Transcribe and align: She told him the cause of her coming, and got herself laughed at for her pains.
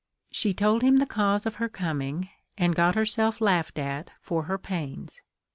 She 0.31 0.51
told 0.51 0.81
him 0.81 0.97
the 0.97 1.05
cause 1.05 1.45
of 1.45 1.57
her 1.57 1.69
coming, 1.69 2.29
and 2.57 2.73
got 2.75 2.95
herself 2.95 3.39
laughed 3.39 3.77
at 3.77 4.09
for 4.19 4.45
her 4.45 4.57
pains. 4.57 5.21